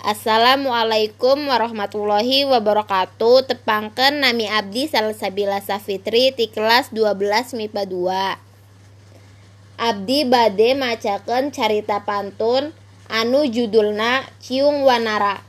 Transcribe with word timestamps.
Assalamualaikum 0.00 1.52
warahmatullahi 1.52 2.48
wabarakatuh. 2.48 3.52
Tepangken 3.52 4.24
nami 4.24 4.48
abdi 4.48 4.88
Salsabila 4.88 5.60
Safitri 5.60 6.32
di 6.32 6.48
kelas 6.48 6.88
12 6.88 7.52
MIPA 7.52 7.84
2. 7.84 9.76
Abdi 9.76 10.24
bade 10.24 10.72
macaken 10.72 11.52
carita 11.52 12.00
pantun 12.00 12.72
anu 13.12 13.44
judulna 13.44 14.24
Ciung 14.40 14.88
Wanara. 14.88 15.44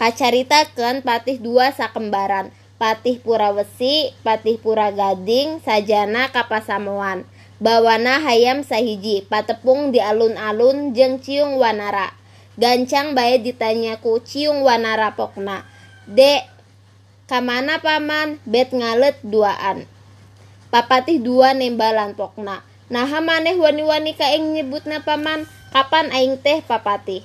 Kacaritakeun 0.00 1.04
patih 1.04 1.36
dua 1.36 1.68
sakembaran, 1.76 2.48
Patih 2.80 3.20
Purawesi, 3.20 4.16
Patih 4.24 4.56
Pura 4.56 4.88
Gading, 4.88 5.60
sajana 5.60 6.32
kapasamuan. 6.32 7.28
Bawana 7.60 8.24
hayam 8.24 8.64
sahiji, 8.64 9.20
patepung 9.28 9.92
di 9.92 10.00
alun-alun 10.00 10.96
jeung 10.96 11.20
Ciung 11.20 11.60
Wanara. 11.60 12.17
Gancang 12.58 13.14
bae 13.14 13.38
ditanyaku 13.38 14.18
Ciung 14.26 14.66
Wanara 14.66 15.14
pokna. 15.14 15.62
Dek, 16.10 16.50
kamana 17.30 17.78
paman? 17.78 18.42
Bet 18.42 18.74
ngalet 18.74 19.14
duaan. 19.22 19.86
Papatih 20.74 21.22
dua 21.22 21.54
nembalan 21.54 22.18
pokna. 22.18 22.66
Nah 22.90 23.06
maneh 23.22 23.54
wani-wani 23.54 24.18
kaeng 24.18 24.58
nyebutna 24.58 25.06
paman? 25.06 25.46
Kapan 25.70 26.10
aing 26.10 26.42
teh 26.42 26.58
papatih? 26.66 27.22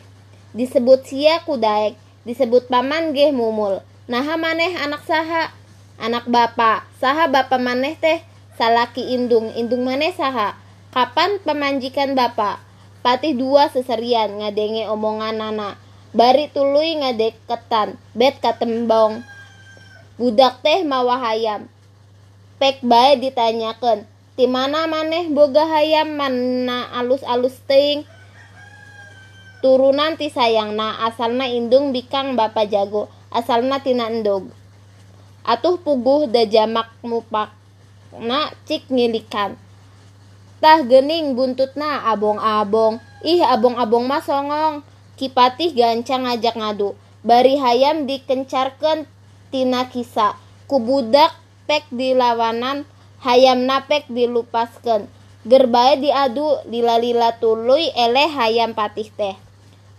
Disebut 0.54 1.02
sia 1.09 1.41
kudaek, 1.41 1.98
disebut 2.29 2.70
paman 2.70 3.18
geh 3.18 3.34
mumul. 3.34 3.81
Nah 4.05 4.27
maneh 4.38 4.77
anak 4.77 5.02
saha? 5.09 5.49
Anak 5.98 6.29
bapa. 6.29 6.85
Saha 7.02 7.26
bapa 7.26 7.57
maneh 7.57 7.98
teh? 7.98 8.21
salaki 8.57 9.13
indung 9.13 9.49
indung 9.57 9.81
mana 9.81 10.13
saha 10.13 10.54
kapan 10.93 11.41
pemanjikan 11.41 12.13
bapak 12.13 12.62
patih 13.03 13.35
dua 13.35 13.67
seserian 13.67 14.39
ngadenge 14.39 14.88
omongan 14.88 15.38
nana. 15.38 15.75
Bari 16.16 16.48
tului 16.49 17.03
ngadeketan 17.03 17.99
bet 18.16 18.39
katembong. 18.39 19.21
Budak 20.15 20.63
teh 20.63 20.87
mawa 20.87 21.20
hayam. 21.20 21.68
Pek 22.57 22.79
bae 22.79 23.20
ditanyakan 23.20 24.07
di 24.40 24.48
mana 24.48 24.87
maneh 24.87 25.27
boga 25.29 25.68
hayam? 25.68 26.15
Mana 26.15 26.87
alus-alus 26.96 27.59
ting 27.68 28.07
turunan 29.59 30.20
ti 30.20 30.27
sayangna 30.27 31.07
asalna 31.07 31.48
indung 31.48 31.96
bikang 31.96 32.35
bapak 32.35 32.71
jago 32.71 33.12
asalna 33.34 33.84
tina 33.84 34.07
endog. 34.07 34.48
Atuh 35.43 35.76
puguh 35.76 36.31
da 36.31 36.48
jamak 36.48 36.87
mupak 37.04 37.51
na 38.15 38.48
cik 38.63 38.87
ngilikan 38.87 39.59
tah 40.63 40.79
gening 40.87 41.35
buntutna 41.35 42.07
abong-abong. 42.07 43.03
Ih 43.19 43.43
abong-abong 43.43 44.07
mah 44.07 44.23
songong. 44.23 44.79
Kipatih 45.19 45.75
gancang 45.75 46.23
ngajak 46.23 46.55
ngadu. 46.55 46.95
Bari 47.19 47.59
hayam 47.59 48.07
dikencarkan 48.07 49.03
tina 49.51 49.91
kisa. 49.91 50.39
Kubudak 50.71 51.35
pek 51.67 51.84
dilawanan 51.91 52.87
hayam 53.19 53.67
napek 53.67 54.07
dilupaskan 54.07 55.11
gerbae 55.43 55.99
diadu 55.99 56.63
lila-lila 56.71 57.35
tuluy 57.43 57.91
eleh 57.91 58.31
hayam 58.31 58.71
patih 58.71 59.11
teh. 59.11 59.35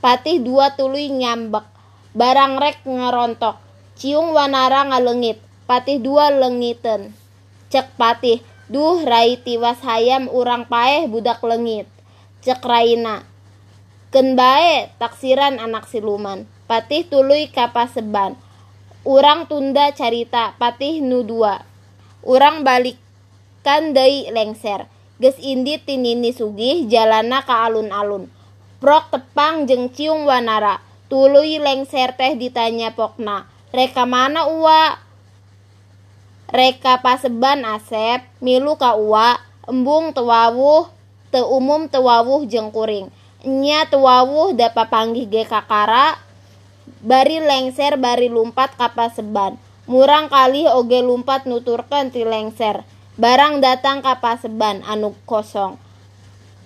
Patih 0.01 0.41
dua 0.41 0.73
tuluy 0.73 1.13
nyambek. 1.13 1.69
Barang 2.17 2.57
rek 2.57 2.81
ngerontok. 2.89 3.61
Ciung 4.01 4.33
wanara 4.33 4.89
ngalengit. 4.89 5.37
Patih 5.69 6.01
dua 6.01 6.33
lengiten. 6.33 7.13
Cek 7.69 8.01
patih 8.01 8.41
duh 8.69 9.05
rai 9.05 9.41
tiwas 9.41 9.81
hayam 9.85 10.29
urang 10.33 10.65
paeh 10.69 11.09
budak 11.09 11.45
lengit. 11.45 11.89
Cek 12.45 12.61
raina. 12.65 13.25
Ken 14.13 14.37
bae 14.39 14.93
taksiran 15.01 15.61
anak 15.61 15.89
siluman. 15.89 16.49
Patih 16.65 17.05
tuluy 17.09 17.53
kapaseban. 17.53 18.37
Urang 19.05 19.49
tunda 19.49 19.93
carita 19.93 20.57
patih 20.57 21.05
nu 21.05 21.21
dua. 21.25 21.61
Urang 22.25 22.65
balikan 22.65 23.93
deui 23.93 24.33
lengser. 24.33 24.89
Geus 25.21 25.37
indi 25.39 25.77
tinini 25.79 26.33
sugih 26.33 26.89
jalana 26.89 27.45
ka 27.45 27.69
alun-alun. 27.69 28.33
Prok 28.81 29.13
tepang 29.13 29.69
jeung 29.69 29.93
ciung 29.93 30.25
wanara. 30.25 30.81
Tuluy 31.13 31.61
lengser 31.61 32.17
teh 32.17 32.33
ditanya 32.35 32.97
pokna 32.97 33.47
reka 33.75 34.07
mana 34.07 34.47
uwa 34.47 35.04
reka 36.51 37.01
paseban 37.01 37.65
asep 37.65 38.25
milu 38.45 38.77
ka 38.77 38.99
uwa 38.99 39.41
embung 39.65 40.13
tewawuh 40.13 40.93
te 41.33 41.41
umum 41.41 41.89
tewawuh 41.89 42.45
jeung 42.45 42.69
kuring. 42.71 43.09
Nya 43.45 43.89
tewawuh 43.89 44.57
da 44.57 44.73
papanggih 44.73 45.29
ge 45.29 45.45
kakara 45.45 46.17
bari 47.05 47.41
lengser 47.41 47.97
bari 48.01 48.29
lumpat 48.29 48.77
ka 48.77 48.93
paseban. 48.93 49.57
Murang 49.85 50.33
kali 50.33 50.65
oge 50.65 51.05
lumpat 51.05 51.45
nuturkeun 51.45 52.09
ti 52.09 52.25
lengser. 52.25 52.89
Barang 53.21 53.61
datang 53.61 54.01
ka 54.01 54.21
paseban 54.21 54.81
anu 54.89 55.13
kosong. 55.29 55.77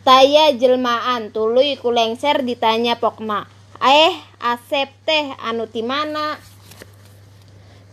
Taya 0.07 0.55
jelmaan 0.55 1.35
tuluy 1.35 1.77
ku 1.77 1.91
lengser 1.91 2.47
ditanya 2.47 2.95
pokna. 2.97 3.51
Eh 3.83 4.15
asep 4.39 4.91
teh 5.03 5.35
anu 5.43 5.67
ti 5.67 5.83
mana? 5.83 6.39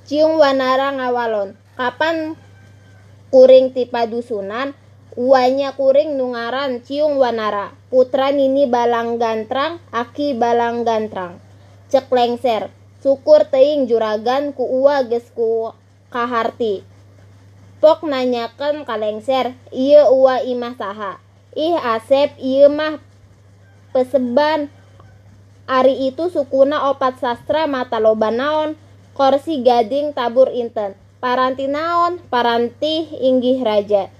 Ciung 0.05 0.37
wanara 0.37 0.93
ngawalon 0.93 1.64
kapan 1.75 2.39
kuring 3.29 3.75
tipa 3.75 4.07
dusunan? 4.07 4.71
Uanya 5.15 5.71
kuring 5.79 6.19
nungaran 6.19 6.83
ciung 6.83 7.15
wanara. 7.15 7.71
Putra 7.87 8.35
nini 8.35 8.67
balang 8.67 9.15
gantrang 9.15 9.79
aki 9.95 10.35
balang 10.35 10.83
gantrang. 10.83 11.39
Cek 11.87 12.11
lengser. 12.11 12.67
Syukur 12.99 13.47
teing 13.47 13.87
juragan 13.87 14.51
ku 14.51 14.67
ua 14.67 15.07
ges 15.07 15.31
ku 15.31 15.71
kaharti. 16.11 16.83
Pok 17.79 18.03
nanyakan 18.03 18.83
kalengser 18.83 19.55
iya 19.71 20.11
ua 20.11 20.43
imah 20.43 20.75
saha. 20.75 21.23
Ih 21.55 21.79
asep 21.79 22.35
iya 22.35 22.67
mah 22.67 22.99
peseban. 23.95 24.67
Ari 25.63 26.11
itu 26.11 26.27
sukuna 26.27 26.91
opat 26.91 27.23
sastra 27.23 27.71
mata 27.71 28.03
loba 28.03 28.35
naon. 28.35 28.75
Korsi 29.15 29.63
gading 29.63 30.11
tabur 30.11 30.51
inten 30.51 31.04
paranti 31.19 31.65
naon 31.69 32.19
paranti 32.27 33.09
inggih 33.23 33.63
raja. 33.63 34.11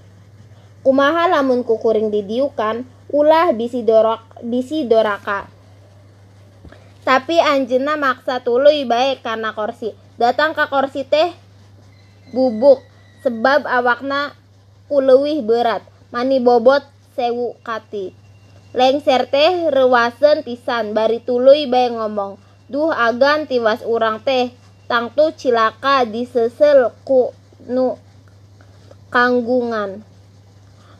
Kumaha 0.86 1.26
lamun 1.26 1.66
kukuring 1.66 2.14
didiukan 2.14 2.86
ulah 3.10 3.50
bisi 3.54 3.82
dorok 3.82 4.22
bisi 4.42 4.86
doraka. 4.86 5.50
Tapi 7.06 7.38
anjena 7.38 7.94
maksa 7.94 8.42
tuluy 8.42 8.82
baik 8.82 9.22
karena 9.22 9.54
korsi. 9.54 9.94
Datang 10.18 10.54
ke 10.58 10.66
korsi 10.66 11.06
teh 11.06 11.30
bubuk 12.34 12.82
sebab 13.22 13.66
awakna 13.66 14.34
kulewih 14.90 15.42
berat. 15.46 15.86
Mani 16.10 16.42
bobot 16.42 16.82
sewu 17.14 17.54
kati. 17.62 18.14
Lengser 18.74 19.30
teh 19.30 19.70
rewasen 19.70 20.42
pisan 20.42 20.94
bari 20.94 21.22
tuluy 21.22 21.70
bae 21.70 21.94
ngomong 21.94 22.38
duh 22.66 22.90
agan 22.90 23.46
tiwas 23.46 23.86
urang 23.86 24.18
teh 24.26 24.50
tangtu 24.90 25.34
cilaka 25.34 26.06
disesel 26.06 26.94
ku 27.06 27.30
nu 27.66 27.98
kanggungan. 29.12 30.02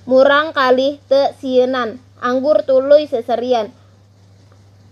Murang 0.06 0.54
kali 0.54 1.02
te 1.10 1.34
sienan 1.38 1.98
anggur 2.22 2.62
tuluy 2.62 3.10
seserian. 3.10 3.75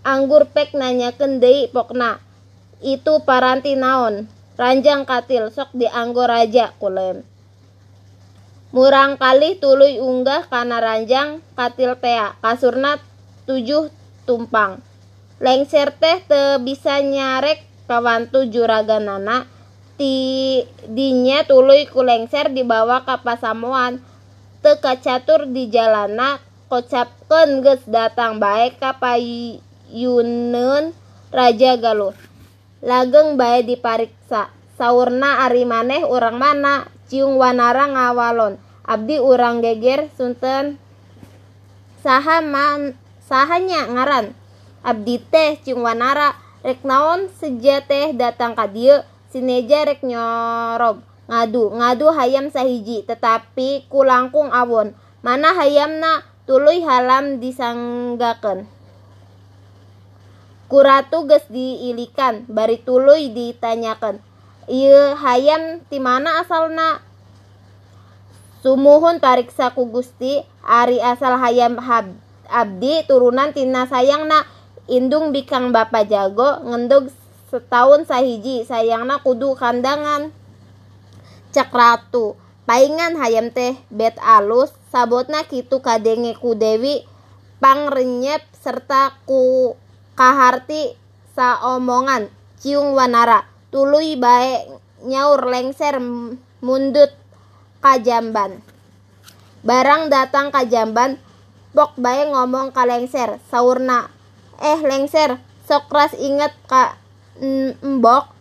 Anggur 0.03 0.51
pek 0.51 0.75
nanya 0.75 1.15
kendei 1.15 1.71
pokna 1.71 2.19
itu 2.83 3.23
paranti 3.23 3.79
naon? 3.79 4.27
Ranjang 4.55 5.03
katil 5.03 5.51
sok 5.51 5.75
di 5.75 5.87
anggur 5.87 6.31
raja 6.31 6.71
kulem 6.79 7.27
murang 8.75 9.15
kali 9.15 9.55
tuluy 9.55 10.03
unggah 10.03 10.51
kana 10.51 10.83
ranjang 10.83 11.39
katil 11.55 11.95
pea 11.95 12.35
kasurna 12.43 12.99
tujuh 13.47 13.87
tumpang. 14.27 14.83
Lengser 15.39 15.95
teh 15.95 16.19
te 16.27 16.59
bisa 16.59 16.99
nyarek 16.99 17.63
kawantu 17.85 18.49
juraganana 18.49 19.45
ti 19.95 20.59
dinya 20.85 21.47
tuluy 21.47 21.87
ku 21.87 22.03
lengser 22.03 22.51
dibawa 22.51 23.07
ka 23.07 23.23
pasamuan. 23.23 24.03
Teu 24.59 24.81
kacatur 24.81 25.45
di 25.49 25.69
jalana 25.69 26.41
kocapkeun 26.67 27.61
geus 27.61 27.85
datang 27.85 28.41
bae 28.41 28.73
ka 28.75 28.97
payuneun 28.97 30.91
Raja 31.29 31.77
Galuh. 31.77 32.17
Lageng 32.81 33.37
bae 33.37 33.61
dipariksa 33.61 34.49
saurna 34.75 35.45
ari 35.45 35.63
maneh 35.63 36.03
urang 36.03 36.41
mana? 36.41 36.89
Ciung 37.05 37.37
wanara 37.37 37.85
ngawalon. 37.93 38.57
Abdi 38.85 39.21
urang 39.21 39.61
geger 39.61 40.09
sunten. 40.17 40.81
Saha 42.01 42.41
man 42.41 42.97
sahanya 43.21 43.85
ngaran. 43.89 44.33
Abdi 44.81 45.21
teh 45.21 45.61
ciung 45.61 45.85
wanara 45.85 46.44
rek 46.65 46.81
naon 46.81 47.29
seja 47.37 47.85
teh 47.85 48.17
datang 48.17 48.57
ka 48.57 48.65
dieu? 48.65 49.05
Sineja 49.29 49.85
rek 49.85 50.01
nyorob. 50.01 51.05
Ngadu 51.29 51.77
ngadu 51.77 52.09
hayam 52.09 52.49
sahiji 52.49 53.05
tetapi 53.05 53.85
kulangkung 53.85 54.49
awon. 54.49 54.97
Mana 55.21 55.53
hayamna? 55.53 56.25
Tuluy 56.45 56.81
halam 56.85 57.41
disanggakeun. 57.41 58.69
Ku 60.65 60.81
Kuratu 60.81 61.29
geus 61.29 61.45
diilikan 61.49 62.45
bari 62.49 62.81
tuluy 62.81 63.29
ditanyakan 63.33 64.17
ieu 64.65 65.13
hayam 65.17 65.85
ti 65.89 66.01
mana 66.01 66.41
asalna? 66.41 67.01
Sumuhun 68.65 69.21
pariksa 69.21 69.77
ku 69.77 69.89
Gusti 69.93 70.41
ari 70.65 70.97
asal 70.97 71.37
hayam 71.37 71.77
abdi 72.49 73.05
turunan 73.05 73.53
tina 73.53 73.85
sayangna 73.85 74.41
indung 74.85 75.33
bikang 75.33 75.73
bapa 75.73 76.05
jago 76.05 76.61
ngendug 76.65 77.09
setahun 77.49 78.05
sahiji. 78.05 78.65
Sayangna 78.65 79.21
kudu 79.21 79.57
kandangan. 79.57 80.29
Cek 81.53 81.71
ratu 81.71 82.35
paingan 82.67 83.15
hayam 83.21 83.53
teh 83.53 83.77
bet 83.93 84.17
alus 84.19 84.73
sabotna 84.91 85.45
kitu 85.45 85.79
kadenge 85.79 86.35
ku 86.35 86.57
Dewi 86.57 87.05
pangrenyep 87.63 88.43
serta 88.59 89.15
ku 89.23 89.73
kaharti 90.19 90.97
saomongan. 91.37 92.27
Ciung 92.59 92.97
wanara 92.97 93.45
tuluy 93.69 94.17
bae 94.19 94.67
nyaur 95.05 95.47
lengser 95.47 96.01
mundut 96.59 97.13
kajamban. 97.79 98.59
Barang 99.65 100.09
datang 100.13 100.49
kajamban 100.49 101.21
pok 101.75 101.95
bae 101.99 102.27
ngomong 102.31 102.71
ka 102.71 102.87
lengser 102.87 103.37
saurna 103.51 104.14
eh 104.59 104.79
lengser. 104.83 105.39
Sok 105.65 105.89
ras 105.89 106.13
inget 106.15 106.53
ka 106.69 106.95
mbok. 107.81 108.31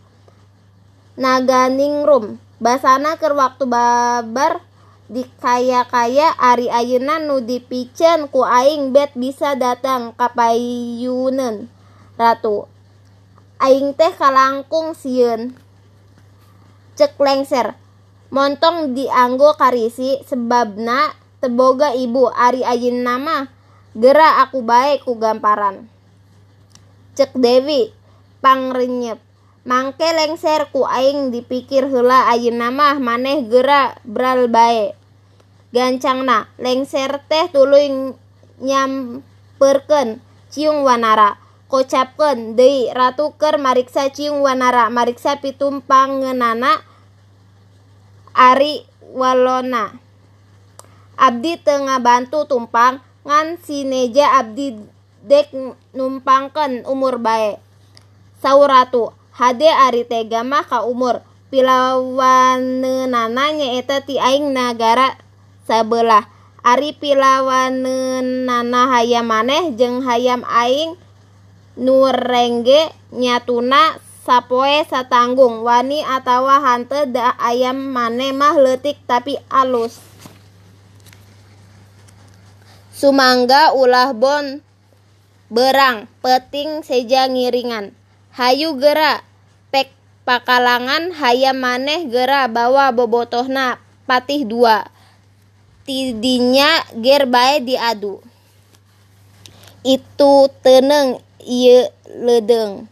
Naganingrum 1.14 2.42
basana 2.58 3.14
ker 3.16 3.38
waktu 3.38 3.70
babar 3.70 4.58
di 5.06 5.22
kaya-kaya 5.38 6.32
ari 6.40 6.66
ayeuna 6.72 7.22
nu 7.22 7.44
dipicen 7.44 8.26
ku 8.32 8.42
aing 8.42 8.90
bet 8.90 9.12
bisa 9.14 9.54
datang 9.54 10.16
ka 10.16 10.32
payuneun 10.32 11.68
ratu 12.18 12.66
aing 13.62 13.94
teh 13.94 14.10
kalangkung 14.16 14.98
sieun. 14.98 15.54
Cek 16.98 17.18
lengser. 17.18 17.78
Montong 18.34 18.98
dianggo 18.98 19.54
karisi 19.54 20.18
sebabna 20.26 21.14
teboga 21.38 21.94
ibu 21.94 22.26
ari 22.34 22.66
ajin 22.66 23.06
nama 23.06 23.46
gera 23.94 24.42
aku 24.42 24.66
baik 24.66 25.06
ku 25.06 25.14
gamparan 25.14 25.86
cek 27.14 27.32
Dewi 27.38 27.94
pangrenyep. 28.44 29.22
Mangke 29.64 30.04
lengser 30.04 30.68
ku 30.68 30.84
aing 30.84 31.32
dipikir 31.32 31.88
hela 31.88 32.28
ajin 32.28 32.60
nama 32.60 33.00
maneh 33.00 33.48
gera 33.48 33.96
bral 34.04 34.52
bae. 34.52 34.92
Gancangna 35.72 36.52
lengser 36.60 37.24
teh 37.24 37.48
tuluy 37.48 38.12
nyamperken 38.60 40.20
ciung 40.52 40.84
wanara. 40.84 41.40
Kocapken 41.64 42.60
deui 42.60 42.92
ratu 42.92 43.32
ker 43.40 43.56
mariksa 43.56 44.12
ciung 44.12 44.44
wanara. 44.44 44.92
Mariksa 44.92 45.40
pitumpangeunana 45.40 46.84
Ari 48.36 48.84
Walona. 49.16 49.96
Abdi 51.16 51.56
tengah 51.62 52.04
bantu 52.04 52.44
tumpang 52.44 53.00
ngan 53.24 53.56
si 53.64 53.88
Neja 53.88 54.36
Abdi 54.36 54.93
dek 55.24 55.48
numpangkan 55.96 56.84
umur 56.84 57.16
bae. 57.16 57.56
Sauratu 58.44 59.08
hade 59.32 59.68
ari 59.68 60.04
tega 60.04 60.44
mah 60.44 60.68
ka 60.68 60.84
umur. 60.84 61.24
Pilawanenana 61.48 63.44
nyaeta 63.56 64.04
ti 64.04 64.20
aing 64.20 64.52
nagara 64.52 65.16
sabelah. 65.64 66.28
Ari 66.64 66.96
pilawanenana 66.96 68.88
hayam 68.92 69.28
maneh 69.28 69.76
jeung 69.76 70.00
hayam 70.04 70.44
aing 70.48 70.96
nurengge 71.76 72.88
nyatuna 73.12 74.00
sapoe 74.24 74.80
satanggung. 74.88 75.60
Wani 75.60 76.00
atawa 76.00 76.64
hante 76.64 77.04
da 77.12 77.36
ayam 77.36 77.92
mane 77.92 78.32
mah 78.32 78.56
letik 78.56 78.96
tapi 79.04 79.36
alus. 79.52 80.00
Sumangga 82.96 83.76
ulah 83.76 84.16
bon 84.16 84.63
berang 85.54 86.10
peting 86.18 86.82
seja 86.82 87.30
ngiringan. 87.30 87.94
Hayu 88.34 88.74
gera 88.82 89.22
pek 89.70 89.94
pakalangan 90.26 91.14
hayam 91.14 91.62
maneh 91.62 92.10
gera 92.10 92.50
bawa 92.50 92.90
bobotohna 92.90 93.78
patih 94.10 94.42
dua. 94.42 94.90
Tidinya 95.86 96.82
ger 96.98 97.30
bae 97.30 97.62
diadu. 97.62 98.18
Itu 99.86 100.50
teneng 100.66 101.22
ieu 101.46 101.86
ledeng. 102.10 102.90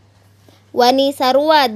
Wani 0.70 1.10
sarua 1.10 1.66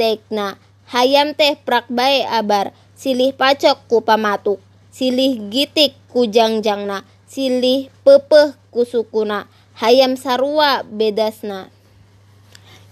hayam 0.86 1.34
teh 1.34 1.58
prak 1.58 1.90
bae 1.90 2.22
abar. 2.22 2.70
Silih 2.94 3.34
pacok 3.34 3.90
ku 3.90 4.00
pamatuk. 4.06 4.62
Silih 4.94 5.50
gitik 5.50 5.98
ku 6.14 6.30
jangjangna. 6.30 7.02
Silih 7.26 7.90
pepeh 8.06 8.54
ku 8.70 8.86
sukuna 8.86 9.50
hayam 9.76 10.16
sarua 10.16 10.82
bedasna 10.84 11.68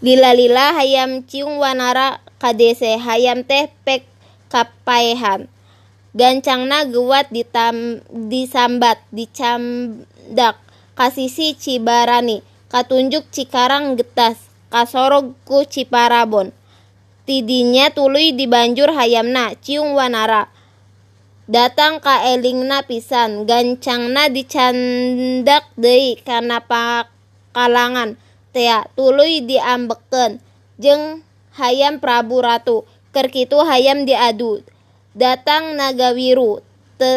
lila-lila 0.04 0.76
hayam 0.76 1.24
ciung 1.24 1.58
wanara 1.58 2.20
kadese 2.38 3.00
hayam 3.00 3.42
teh 3.44 3.72
pek 3.88 4.04
kapaehan 4.52 5.48
gancangna 6.12 6.86
gewat 6.86 7.32
ditam 7.32 8.04
disambat 8.08 9.00
dicamdak 9.10 10.60
kasisi 10.94 11.56
cibarani 11.56 12.44
katunjuk 12.70 13.26
cikarang 13.30 13.94
getas 13.94 14.54
kasorog 14.74 15.38
ku 15.46 15.62
Ciparabon. 15.62 16.50
Tidinya 17.22 17.94
tuluy 17.94 18.34
dibanjur 18.34 18.90
hayamna 18.90 19.54
ciung 19.62 19.94
wanara. 19.94 20.50
Datang 21.44 22.00
ka 22.00 22.24
elingna 22.24 22.80
pisan. 22.88 23.44
Gancangna 23.44 24.32
dicandak 24.32 25.68
deui 25.76 26.16
kana 26.24 26.64
pakalangan. 26.64 28.16
Tea 28.54 28.88
tuluy 28.96 29.44
diambeken 29.44 30.40
jeung 30.80 31.20
hayam 31.52 32.00
Prabu 32.00 32.40
Ratu. 32.40 32.88
Keur 33.12 33.28
kitu 33.28 33.60
hayam 33.60 34.08
diadu. 34.08 34.64
Datang 35.12 35.76
Nagawiru 35.76 36.64
te, 36.96 37.12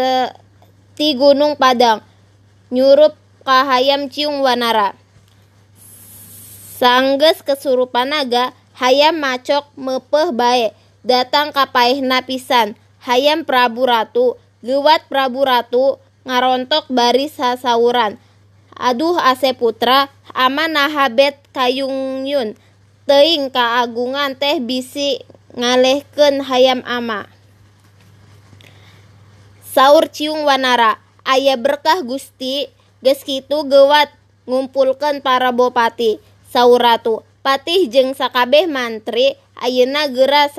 ti 0.99 1.15
Gunung 1.15 1.55
Padang. 1.55 2.03
Nyurup 2.67 3.15
ka 3.47 3.63
hayam 3.63 4.11
ciung 4.11 4.43
wanara. 4.43 4.91
Sanggeus 6.77 7.41
kesurupan 7.41 8.13
naga, 8.13 8.53
hayam 8.77 9.17
macok 9.17 9.65
mepeh 9.73 10.29
bae, 10.29 10.69
datang 11.01 11.49
ka 11.49 11.65
paehna 11.73 12.21
pisan. 12.21 12.77
Hayam 13.07 13.47
Prabu 13.47 13.87
Ratu, 13.87 14.35
gewat 14.59 15.07
Prabu 15.07 15.47
Ratu, 15.47 15.95
ngarontok 16.27 16.91
baris 16.91 17.39
sasauran. 17.39 18.19
Aduh 18.75 19.15
ase 19.15 19.55
putra, 19.55 20.11
ama 20.35 20.67
nahabet 20.67 21.39
kayung 21.55 22.27
yun. 22.27 22.59
Teing 23.07 23.47
kaagungan 23.47 24.35
teh 24.35 24.59
bisi 24.59 25.23
ngalehkeun 25.55 26.43
hayam 26.43 26.83
ama. 26.83 27.31
Saur 29.63 30.11
ciung 30.11 30.43
wanara, 30.43 30.99
aya 31.23 31.55
berkah 31.55 32.03
gusti, 32.03 32.67
geus 32.99 33.23
kitu 33.23 33.63
gewat 33.71 34.11
ngumpulkan 34.43 35.23
para 35.23 35.55
bopati 35.55 36.19
sauratu 36.49 37.21
patih 37.43 37.91
jeng 37.91 38.11
sakabeh 38.17 38.65
mantri 38.65 39.35
ayeuna 39.59 40.07
gera 40.09 40.49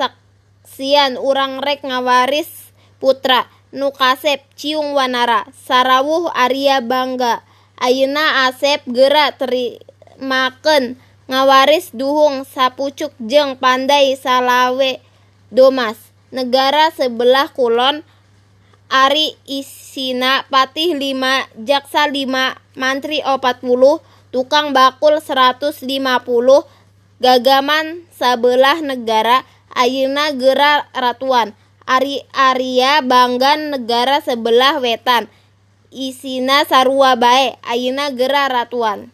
saksian 0.79 1.19
urang 1.19 1.59
rek 1.59 1.83
ngawaris 1.83 2.71
putra 3.03 3.51
nu 3.75 3.91
kasep 3.91 4.39
ciung 4.55 4.95
wanara. 4.95 5.43
Sarawuh 5.51 6.31
Arya 6.31 6.79
bangga. 6.79 7.43
Ayeuna 7.75 8.47
asep 8.47 8.87
gera 8.87 9.35
terimaken. 9.35 10.95
Ngawaris 11.27 11.91
duhung 11.91 12.47
sapucuk 12.47 13.11
jeng 13.19 13.59
pandai 13.59 14.15
salawe 14.15 15.03
domas. 15.51 15.99
Negara 16.31 16.95
sebelah 16.95 17.51
kulon 17.51 18.07
Ari 18.87 19.35
isina 19.51 20.47
patih 20.47 20.95
lima 20.95 21.43
jaksa 21.59 22.07
lima 22.07 22.55
mantri 22.79 23.19
opat 23.27 23.59
puluh 23.59 23.99
tukang 24.31 24.71
bakul 24.71 25.19
150 25.19 25.83
gagaman 27.19 28.07
sabelah 28.15 28.79
negara 28.81 29.43
ayeuna 29.75 30.31
gera 30.37 30.87
ratuan. 30.93 31.57
Ari 31.89 32.21
Arya 32.29 33.01
Banggan 33.01 33.73
negara 33.73 34.21
sebelah 34.21 34.77
wetan. 34.77 35.25
Isina 35.89 36.61
sarua 36.69 37.17
bae 37.17 37.57
ayeuna 37.65 38.13
gera 38.13 38.45
ratuan. 38.45 39.09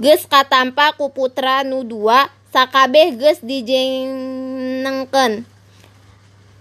Geus 0.00 0.24
katampa 0.24 0.96
ku 0.96 1.12
putra 1.12 1.60
nu 1.60 1.84
dua 1.84 2.32
sakabeh 2.52 3.16
geus 3.16 3.40
dijenengkeun 3.44 5.44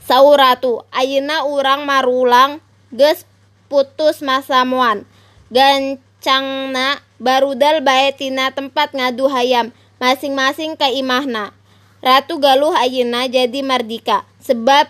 sauratu 0.08 0.84
ayeuna 0.92 1.48
urang 1.48 1.88
marulang 1.88 2.60
geus 2.92 3.24
putus 3.72 4.20
masamuan 4.20 5.08
gancangna 5.52 7.00
barudal 7.20 7.80
bae 7.80 8.12
tina 8.16 8.52
tempat 8.52 8.92
ngadu 8.92 9.32
hayam 9.32 9.72
masing-masing 10.02 10.76
ka 10.76 10.90
imahna. 10.90 11.54
Ratu 12.02 12.42
Galuh 12.42 12.74
ayeuna 12.74 13.30
jadi 13.30 13.62
mardika 13.62 14.26
sebab 14.42 14.90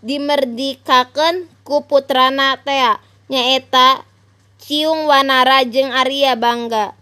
dimerdikakan 0.00 1.44
ku 1.62 1.84
putrana 1.84 2.56
tea 2.64 2.96
nyaeta 3.28 4.04
Ciung 4.56 5.04
Wanara 5.04 5.62
jeung 5.68 5.92
Arya 5.92 6.32
Bangga 6.32 6.96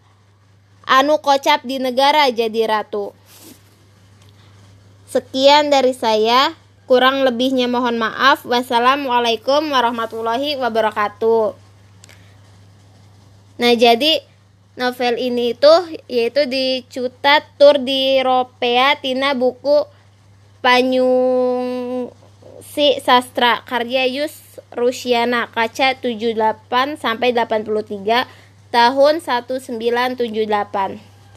anu 0.85 1.21
kocap 1.21 1.65
di 1.65 1.81
negara 1.81 2.29
jadi 2.29 2.69
ratu. 2.69 3.17
Sekian 5.09 5.71
dari 5.71 5.95
saya, 5.95 6.53
kurang 6.91 7.23
lebihnya 7.25 7.71
mohon 7.71 7.97
maaf. 7.97 8.45
Wassalamualaikum 8.45 9.71
warahmatullahi 9.71 10.59
wabarakatuh. 10.59 11.55
Nah, 13.55 13.73
jadi 13.79 14.19
novel 14.75 15.15
ini 15.19 15.55
itu 15.55 15.75
yaitu 16.11 16.47
dicutat 16.51 17.47
tur 17.59 17.79
di 17.79 18.19
Ropea 18.23 18.99
tina 18.99 19.35
buku 19.35 19.87
Panyung 20.65 22.09
si 22.65 22.97
sastra 23.05 23.61
karya 23.69 24.09
Yus 24.09 24.59
Rusiana 24.75 25.47
kaca 25.53 25.95
78 26.01 26.99
sampai 26.99 27.31
83 27.31 28.27
tahun 28.75 29.15
1978. 29.23 30.19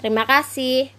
Terima 0.01 0.24
kasih. 0.25 0.97